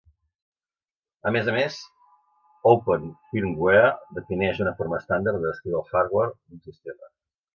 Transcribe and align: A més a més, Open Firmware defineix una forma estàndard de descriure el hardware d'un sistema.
A 1.31 1.31
més 1.35 1.49
a 1.51 1.53
més, 1.57 1.75
Open 2.71 3.05
Firmware 3.33 3.93
defineix 4.19 4.61
una 4.65 4.75
forma 4.79 5.01
estàndard 5.03 5.39
de 5.43 5.47
descriure 5.51 5.83
el 5.83 5.93
hardware 5.99 6.33
d'un 6.39 6.65
sistema. 6.71 7.13